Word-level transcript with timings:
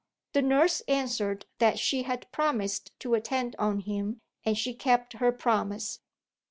The 0.33 0.41
nurse 0.41 0.81
answered 0.87 1.45
that 1.59 1.77
she 1.77 2.01
had 2.01 2.31
promised 2.31 2.91
to 3.01 3.13
attend 3.13 3.55
on 3.59 3.81
him 3.81 4.19
and 4.43 4.57
she 4.57 4.73
kept 4.73 5.13
her 5.13 5.31
promise. 5.31 5.99